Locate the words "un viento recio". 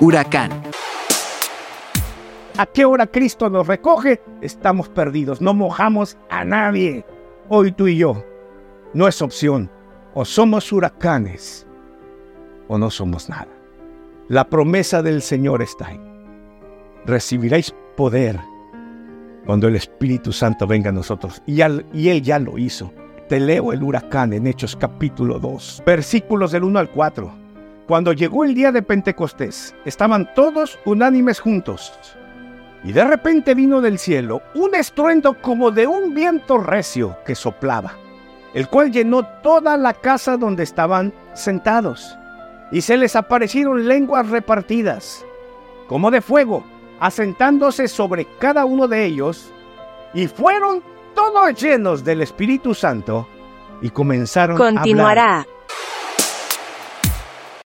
35.86-37.18